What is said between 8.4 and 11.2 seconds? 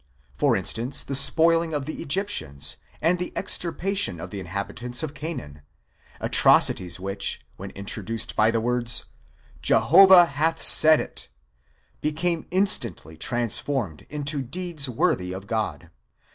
the words" Jehovah hath said